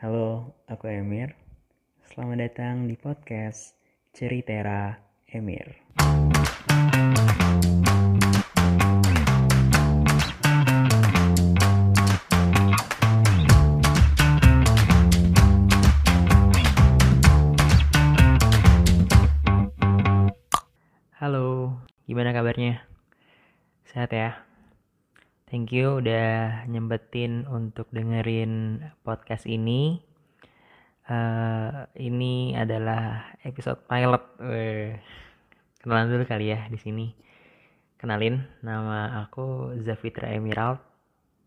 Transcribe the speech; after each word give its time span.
Halo, 0.00 0.56
aku 0.64 0.88
Emir. 0.88 1.36
Selamat 2.08 2.48
datang 2.48 2.88
di 2.88 2.96
podcast 2.96 3.76
Ceritera 4.16 4.96
Emir. 5.28 5.76
Halo, 21.20 21.76
gimana 22.08 22.32
kabarnya? 22.32 22.88
Sehat 23.84 24.16
ya? 24.16 24.48
Thank 25.50 25.74
you 25.74 25.98
udah 25.98 26.62
nyempetin 26.70 27.42
untuk 27.50 27.90
dengerin 27.90 28.86
podcast 29.02 29.50
ini. 29.50 29.98
Uh, 31.10 31.90
ini 31.98 32.54
adalah 32.54 33.34
episode 33.42 33.82
pilot. 33.90 34.22
Uh, 34.38 34.94
kenalan 35.82 36.06
dulu 36.06 36.22
kali 36.22 36.54
ya 36.54 36.70
di 36.70 36.78
sini. 36.78 37.10
Kenalin, 37.98 38.46
nama 38.62 39.26
aku 39.26 39.74
Zafitra 39.82 40.30
Emerald, 40.30 40.78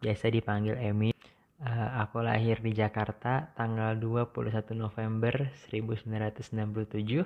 biasa 0.04 0.27
dipanggil 0.27 0.76
Emi. 0.84 1.15
Uh, 1.63 1.90
aku 2.04 2.27
lahir 2.27 2.59
di 2.59 2.76
Jakarta 2.76 3.55
tanggal 3.55 3.95
21 3.95 4.76
November 4.76 5.48
1997 5.71 7.23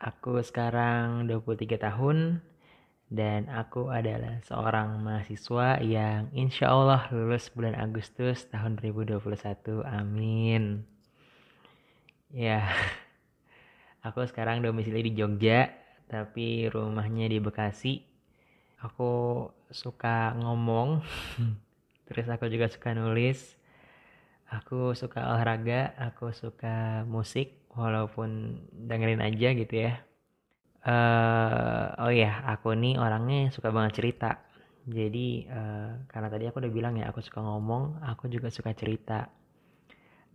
Aku 0.00 0.40
sekarang 0.40 1.28
23 1.28 1.76
tahun 1.76 2.40
dan 3.12 3.52
aku 3.52 3.92
adalah 3.92 4.40
seorang 4.48 5.00
mahasiswa 5.04 5.80
yang 5.84 6.32
insya 6.32 6.72
Allah 6.72 7.04
lulus 7.12 7.52
bulan 7.52 7.76
Agustus 7.76 8.48
tahun 8.48 8.80
2021. 8.80 9.84
Amin. 9.84 10.88
Ya, 12.32 12.64
aku 14.06 14.24
sekarang 14.24 14.64
domisili 14.64 15.04
di 15.04 15.12
Jogja, 15.12 15.68
tapi 16.08 16.66
rumahnya 16.72 17.28
di 17.28 17.38
Bekasi. 17.38 18.00
Aku 18.80 19.48
suka 19.68 20.32
ngomong, 20.40 21.04
terus 22.08 22.26
aku 22.28 22.48
juga 22.48 22.72
suka 22.72 22.96
nulis. 22.96 23.56
Aku 24.48 24.92
suka 24.92 25.24
olahraga, 25.34 25.96
aku 25.98 26.30
suka 26.30 27.02
musik, 27.08 27.64
walaupun 27.74 28.60
dengerin 28.70 29.18
aja 29.18 29.50
gitu 29.50 29.74
ya 29.90 30.04
uh, 30.86 32.04
oh 32.04 32.12
ya 32.12 32.44
aku 32.52 32.76
nih 32.76 33.00
orangnya 33.00 33.50
suka 33.50 33.72
banget 33.72 33.98
cerita. 33.98 34.40
Jadi 34.84 35.48
uh, 35.48 36.04
karena 36.08 36.28
tadi 36.28 36.44
aku 36.48 36.60
udah 36.60 36.72
bilang 36.72 36.94
ya 37.00 37.08
aku 37.08 37.24
suka 37.24 37.40
ngomong 37.40 38.04
aku 38.04 38.28
juga 38.28 38.52
suka 38.52 38.76
cerita. 38.76 39.28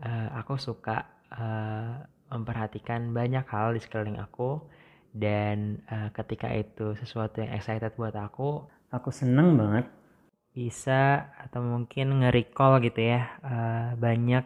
Uh, 0.02 0.30
aku 0.34 0.58
suka 0.58 1.06
uh, 1.32 2.02
memperhatikan 2.34 3.14
banyak 3.14 3.46
hal 3.46 3.78
di 3.78 3.82
sekeliling 3.82 4.18
aku. 4.18 4.62
Dan 5.10 5.82
uh, 5.90 6.14
ketika 6.14 6.54
itu 6.54 6.94
sesuatu 6.98 7.42
yang 7.42 7.54
excited 7.58 7.94
buat 7.98 8.14
aku 8.14 8.66
aku 8.94 9.10
seneng 9.10 9.58
banget. 9.58 9.86
bisa 10.50 11.30
atau 11.40 11.62
mungkin 11.62 12.20
nge-recall 12.20 12.82
gitu 12.84 13.00
ya 13.06 13.38
uh, 13.46 13.90
banyak 13.96 14.44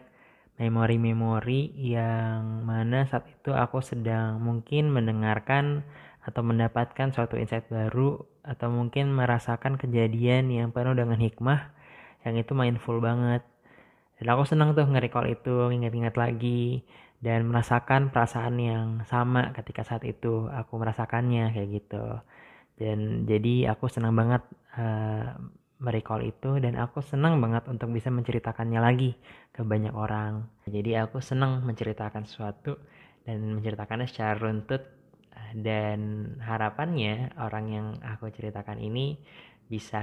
memori-memori 0.54 1.74
yang 1.74 2.62
mana 2.62 3.04
saat 3.10 3.26
itu 3.26 3.50
aku 3.50 3.82
sedang 3.82 4.38
mungkin 4.38 4.94
mendengarkan 4.94 5.82
atau 6.24 6.40
mendapatkan 6.40 7.10
suatu 7.12 7.36
insight 7.36 7.68
baru 7.68 8.22
atau 8.46 8.72
mungkin 8.72 9.12
merasakan 9.12 9.76
kejadian 9.76 10.48
yang 10.48 10.72
penuh 10.72 10.96
dengan 10.96 11.20
hikmah 11.20 11.74
yang 12.24 12.40
itu 12.40 12.56
mindful 12.56 13.02
banget. 13.02 13.44
Dan 14.16 14.26
aku 14.32 14.48
senang 14.48 14.72
tuh 14.72 14.88
nge-recall 14.88 15.28
itu 15.28 15.68
ingat-ingat 15.74 16.14
lagi 16.16 16.86
dan 17.20 17.44
merasakan 17.50 18.08
perasaan 18.14 18.56
yang 18.60 18.86
sama 19.04 19.52
ketika 19.52 19.84
saat 19.84 20.06
itu 20.06 20.48
aku 20.48 20.80
merasakannya 20.80 21.52
kayak 21.52 21.68
gitu. 21.82 22.04
Dan 22.80 23.28
jadi 23.28 23.74
aku 23.74 23.90
senang 23.90 24.16
banget 24.16 24.42
uh, 24.78 25.36
merecall 25.84 26.24
itu 26.24 26.56
dan 26.56 26.80
aku 26.80 27.04
senang 27.04 27.36
banget 27.44 27.68
untuk 27.68 27.92
bisa 27.92 28.08
menceritakannya 28.08 28.80
lagi 28.80 29.12
ke 29.52 29.60
banyak 29.60 29.92
orang. 29.92 30.48
Jadi 30.64 30.96
aku 30.96 31.20
senang 31.20 31.60
menceritakan 31.68 32.24
sesuatu 32.24 32.80
dan 33.28 33.60
menceritakannya 33.60 34.08
secara 34.08 34.40
runtut 34.40 34.82
dan 35.54 36.32
harapannya 36.42 37.36
orang 37.38 37.64
yang 37.70 37.86
aku 38.02 38.32
ceritakan 38.32 38.80
ini 38.80 39.20
bisa 39.64 40.02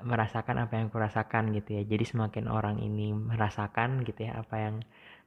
merasakan 0.00 0.64
apa 0.64 0.80
yang 0.80 0.88
aku 0.88 1.00
rasakan 1.00 1.52
gitu 1.52 1.80
ya. 1.80 1.82
Jadi 1.84 2.04
semakin 2.04 2.46
orang 2.48 2.80
ini 2.80 3.12
merasakan 3.12 4.06
gitu 4.06 4.28
ya 4.28 4.40
apa 4.40 4.56
yang 4.60 4.76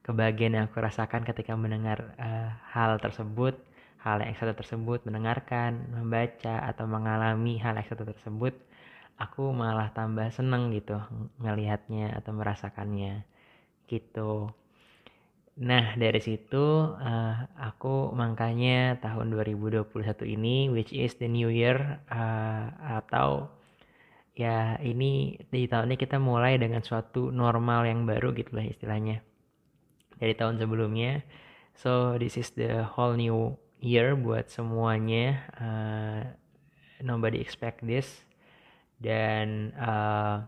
kebahagiaan 0.02 0.56
yang 0.56 0.66
aku 0.72 0.80
rasakan 0.80 1.28
ketika 1.28 1.54
mendengar 1.54 2.16
uh, 2.18 2.56
hal 2.72 2.96
tersebut, 2.98 3.60
hal 4.02 4.24
yang 4.24 4.32
ekstrim 4.32 4.56
tersebut, 4.56 5.04
mendengarkan, 5.04 5.84
membaca 5.92 6.64
atau 6.64 6.88
mengalami 6.88 7.60
hal 7.60 7.76
ekstrim 7.76 8.08
tersebut, 8.08 8.56
aku 9.18 9.50
malah 9.50 9.90
tambah 9.98 10.30
seneng 10.30 10.70
gitu 10.78 11.02
ngelihatnya 11.42 12.14
atau 12.22 12.32
merasakannya 12.38 13.26
gitu. 13.90 14.54
Nah 15.58 15.98
dari 15.98 16.22
situ 16.22 16.94
uh, 16.94 17.36
aku 17.58 18.14
makanya 18.14 19.02
tahun 19.02 19.34
2021 19.34 19.90
ini 20.38 20.70
which 20.70 20.94
is 20.94 21.18
the 21.18 21.26
new 21.26 21.50
year 21.50 21.98
uh, 22.14 22.70
atau 23.02 23.50
ya 24.38 24.78
ini 24.86 25.42
di 25.50 25.66
tahun 25.66 25.90
ini 25.90 25.98
kita 25.98 26.22
mulai 26.22 26.62
dengan 26.62 26.86
suatu 26.86 27.34
normal 27.34 27.90
yang 27.90 28.06
baru 28.06 28.38
gitu 28.38 28.54
lah 28.54 28.70
istilahnya 28.70 29.26
dari 30.22 30.38
tahun 30.38 30.62
sebelumnya. 30.62 31.26
So 31.74 32.22
this 32.22 32.38
is 32.38 32.54
the 32.54 32.86
whole 32.86 33.18
new 33.18 33.58
year 33.82 34.14
buat 34.14 34.54
semuanya. 34.54 35.42
Uh, 35.58 36.22
nobody 37.02 37.42
expect 37.42 37.82
this 37.82 38.27
dan 38.98 39.74
uh, 39.78 40.42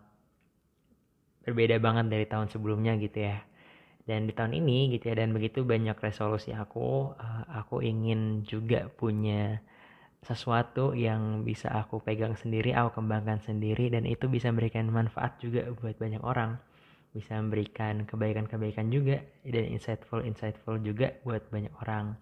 berbeda 1.45 1.81
banget 1.81 2.05
dari 2.09 2.25
tahun 2.25 2.49
sebelumnya 2.49 2.97
gitu 2.97 3.25
ya. 3.25 3.41
Dan 4.09 4.25
di 4.25 4.33
tahun 4.33 4.57
ini 4.57 4.89
gitu 4.97 5.13
ya 5.13 5.21
dan 5.21 5.37
begitu 5.37 5.61
banyak 5.61 5.93
resolusi 6.01 6.49
aku 6.49 7.13
uh, 7.13 7.43
aku 7.61 7.85
ingin 7.85 8.41
juga 8.41 8.89
punya 8.89 9.61
sesuatu 10.25 10.97
yang 10.97 11.47
bisa 11.47 11.71
aku 11.71 12.03
pegang 12.03 12.35
sendiri 12.35 12.75
aku 12.75 12.99
kembangkan 12.99 13.39
sendiri 13.39 13.87
dan 13.87 14.03
itu 14.03 14.27
bisa 14.27 14.51
memberikan 14.51 14.89
manfaat 14.89 15.37
juga 15.37 15.69
buat 15.77 15.95
banyak 15.95 16.25
orang. 16.25 16.57
Bisa 17.09 17.37
memberikan 17.37 18.05
kebaikan-kebaikan 18.05 18.93
juga 18.93 19.21
dan 19.45 19.66
insightful 19.69 20.21
insightful 20.21 20.77
juga 20.81 21.13
buat 21.25 21.45
banyak 21.49 21.73
orang. 21.81 22.13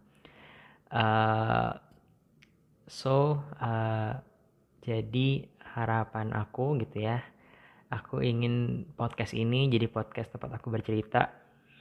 Uh, 0.88 1.76
so 2.88 3.44
uh, 3.60 4.16
jadi 4.88 5.44
harapan 5.78 6.34
aku 6.34 6.82
gitu 6.82 7.06
ya. 7.06 7.22
Aku 7.94 8.20
ingin 8.20 8.84
podcast 8.98 9.38
ini 9.38 9.70
jadi 9.70 9.88
podcast 9.88 10.34
tempat 10.34 10.60
aku 10.60 10.74
bercerita 10.74 11.32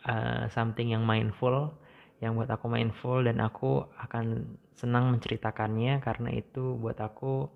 uh, 0.07 0.47
something 0.53 0.93
yang 0.93 1.03
mindful 1.03 1.75
yang 2.21 2.33
buat 2.33 2.49
aku 2.49 2.73
mindful 2.73 3.21
dan 3.21 3.45
aku 3.45 3.85
akan 4.01 4.57
senang 4.73 5.13
menceritakannya 5.13 6.01
karena 6.01 6.33
itu 6.33 6.77
buat 6.81 6.97
aku 6.97 7.49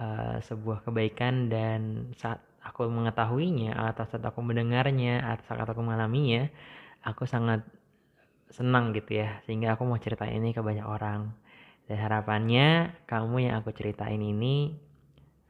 uh, 0.00 0.40
sebuah 0.40 0.88
kebaikan. 0.88 1.52
Dan 1.52 2.12
saat 2.16 2.40
aku 2.64 2.88
mengetahuinya 2.88 3.76
atau 3.92 4.08
saat 4.08 4.24
aku 4.24 4.40
mendengarnya 4.40 5.20
atau 5.24 5.52
saat 5.52 5.68
aku 5.68 5.84
mengalaminya 5.84 6.48
aku 7.04 7.28
sangat 7.28 7.60
senang 8.48 8.96
gitu 8.96 9.20
ya. 9.20 9.44
Sehingga 9.44 9.76
aku 9.76 9.84
mau 9.84 10.00
ceritain 10.00 10.40
ini 10.40 10.56
ke 10.56 10.64
banyak 10.64 10.84
orang. 10.84 11.36
Dan 11.84 12.00
harapannya 12.00 12.96
kamu 13.04 13.50
yang 13.50 13.54
aku 13.60 13.76
ceritain 13.76 14.22
ini 14.22 14.78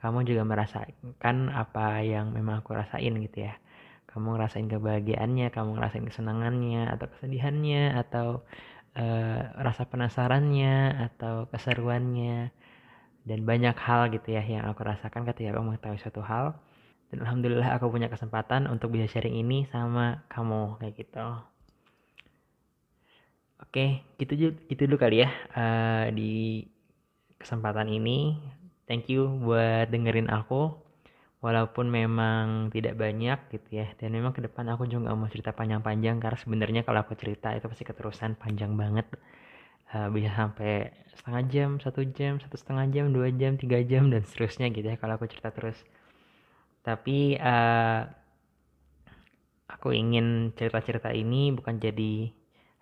kamu 0.00 0.24
juga 0.24 0.42
merasakan 0.48 1.52
apa 1.52 2.00
yang 2.00 2.32
memang 2.32 2.64
aku 2.64 2.72
rasain 2.72 3.12
gitu 3.20 3.44
ya. 3.44 3.54
Kamu 4.08 4.34
ngerasain 4.34 4.66
kebahagiaannya 4.66 5.52
kamu 5.54 5.76
ngerasain 5.76 6.04
kesenangannya 6.08 6.88
atau 6.88 7.06
kesedihannya 7.14 7.94
atau 7.94 8.26
uh, 8.96 9.40
rasa 9.60 9.86
penasarannya 9.86 11.06
atau 11.12 11.46
keseruannya. 11.52 12.50
Dan 13.20 13.44
banyak 13.44 13.76
hal 13.76 14.08
gitu 14.16 14.32
ya 14.32 14.42
yang 14.42 14.64
aku 14.64 14.80
rasakan 14.82 15.28
ketika 15.28 15.52
aku 15.52 15.62
mengetahui 15.62 16.00
suatu 16.00 16.24
hal. 16.24 16.56
Dan 17.12 17.22
alhamdulillah 17.22 17.76
aku 17.76 17.92
punya 17.92 18.08
kesempatan 18.08 18.66
untuk 18.66 18.96
bisa 18.96 19.04
sharing 19.04 19.36
ini 19.36 19.68
sama 19.68 20.24
kamu 20.32 20.80
kayak 20.80 20.94
gitu. 20.96 21.26
Oke 23.60 24.02
gitu 24.16 24.56
gitu 24.66 24.88
dulu 24.88 24.96
kali 24.96 25.22
ya 25.22 25.30
uh, 25.52 26.08
di 26.10 26.64
kesempatan 27.36 27.92
ini 27.92 28.40
thank 28.90 29.06
you 29.06 29.30
buat 29.38 29.86
dengerin 29.94 30.26
aku. 30.26 30.74
Walaupun 31.40 31.88
memang 31.88 32.68
tidak 32.74 32.98
banyak 32.98 33.38
gitu 33.54 33.80
ya. 33.80 33.86
Dan 33.96 34.18
memang 34.18 34.34
ke 34.34 34.42
depan 34.42 34.66
aku 34.74 34.90
juga 34.90 35.14
mau 35.14 35.30
cerita 35.30 35.54
panjang-panjang. 35.54 36.18
Karena 36.18 36.36
sebenarnya 36.36 36.82
kalau 36.82 37.06
aku 37.06 37.14
cerita 37.14 37.54
itu 37.54 37.70
pasti 37.70 37.86
keterusan 37.86 38.34
panjang 38.34 38.74
banget. 38.74 39.06
Uh, 39.94 40.10
bisa 40.10 40.30
sampai 40.34 40.90
setengah 41.18 41.42
jam 41.50 41.70
satu 41.82 42.06
jam 42.14 42.38
satu 42.38 42.54
setengah 42.54 42.86
jam 42.94 43.10
dua 43.10 43.26
jam 43.34 43.58
tiga 43.58 43.82
jam 43.82 44.06
dan 44.06 44.22
seterusnya 44.22 44.70
gitu 44.70 44.86
ya 44.86 44.94
kalau 44.98 45.18
aku 45.18 45.26
cerita 45.26 45.50
terus. 45.50 45.78
Tapi 46.86 47.34
uh, 47.38 48.06
aku 49.66 49.94
ingin 49.94 50.54
cerita-cerita 50.54 51.10
ini 51.14 51.50
bukan 51.54 51.78
jadi 51.82 52.30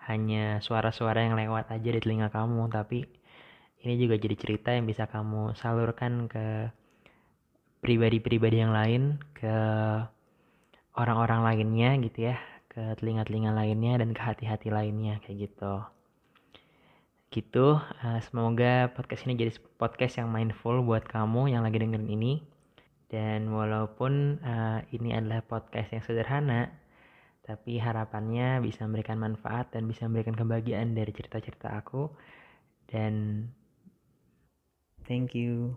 hanya 0.08 0.61
suara-suara 0.64 1.20
yang 1.20 1.37
lewat 1.37 1.69
aja 1.69 1.88
di 1.93 2.00
telinga 2.00 2.32
kamu, 2.32 2.72
tapi 2.72 3.04
ini 3.86 3.94
juga 3.94 4.19
jadi 4.19 4.34
cerita 4.34 4.75
yang 4.75 4.90
bisa 4.90 5.06
kamu 5.06 5.54
salurkan 5.54 6.26
ke 6.26 6.70
pribadi-pribadi 7.78 8.58
yang 8.58 8.75
lain, 8.75 9.22
ke 9.38 9.54
orang-orang 10.98 11.46
lainnya 11.46 11.94
gitu 12.02 12.34
ya, 12.34 12.36
ke 12.66 12.98
telinga-telinga 12.98 13.54
lainnya 13.54 14.02
dan 14.02 14.10
ke 14.10 14.22
hati-hati 14.22 14.75
lainnya 14.75 15.22
kayak 15.22 15.46
gitu. 15.46 15.75
Gitu, 17.28 17.76
uh, 17.78 18.20
semoga 18.25 18.90
podcast 18.96 19.28
ini 19.28 19.38
jadi 19.38 19.52
podcast 19.78 20.19
yang 20.19 20.32
mindful 20.32 20.82
buat 20.82 21.06
kamu 21.06 21.54
yang 21.54 21.62
lagi 21.62 21.78
dengerin 21.78 22.10
ini. 22.10 22.42
Dan 23.08 23.48
walaupun 23.54 24.42
uh, 24.44 24.84
ini 24.92 25.16
adalah 25.16 25.40
podcast 25.40 25.96
yang 25.96 26.04
sederhana, 26.04 26.69
tapi 27.46 27.80
harapannya 27.80 28.60
bisa 28.60 28.84
memberikan 28.84 29.16
manfaat 29.16 29.72
dan 29.72 29.88
bisa 29.88 30.04
memberikan 30.04 30.36
kebahagiaan 30.36 30.92
dari 30.92 31.08
cerita-cerita 31.08 31.72
aku 31.80 32.12
dan 32.92 33.44
thank 35.08 35.34
you 35.34 35.76